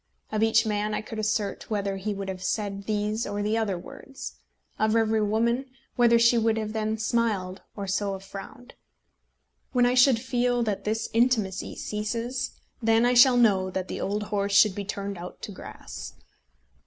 Of 0.31 0.41
each 0.41 0.65
man 0.65 0.95
I 0.95 1.01
could 1.03 1.19
assert 1.19 1.69
whether 1.69 1.97
he 1.97 2.11
would 2.15 2.27
have 2.27 2.41
said 2.41 2.85
these 2.85 3.27
or 3.27 3.43
the 3.43 3.55
other 3.55 3.77
words; 3.77 4.37
of 4.79 4.95
every 4.95 5.21
woman, 5.21 5.65
whether 5.95 6.17
she 6.17 6.39
would 6.39 6.55
then 6.55 6.89
have 6.93 6.99
smiled 7.03 7.61
or 7.75 7.85
so 7.85 8.13
have 8.13 8.23
frowned. 8.23 8.73
When 9.73 9.85
I 9.85 9.93
shall 9.93 10.15
feel 10.15 10.63
that 10.63 10.85
this 10.85 11.07
intimacy 11.13 11.75
ceases, 11.75 12.49
then 12.81 13.05
I 13.05 13.13
shall 13.13 13.37
know 13.37 13.69
that 13.69 13.89
the 13.89 14.01
old 14.01 14.23
horse 14.23 14.55
should 14.55 14.73
be 14.73 14.85
turned 14.85 15.19
out 15.19 15.39
to 15.43 15.51
grass. 15.51 16.13